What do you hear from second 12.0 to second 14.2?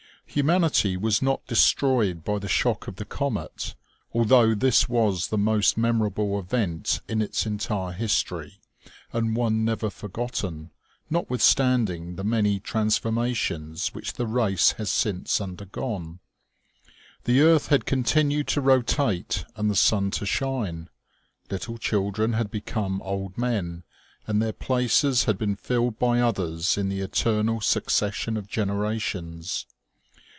the many transforma tions which